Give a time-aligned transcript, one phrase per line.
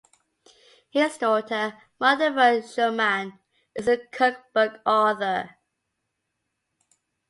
[0.89, 3.37] His daughter, Martha Rose Shulman,
[3.75, 5.57] is a cookbook author.